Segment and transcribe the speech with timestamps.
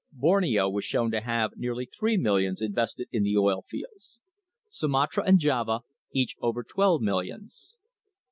[0.13, 4.17] Borneo was shown to have nearly three millions in vested in the oil fields;
[4.67, 5.81] Sumatra and Java
[6.11, 7.75] each over twelve millions.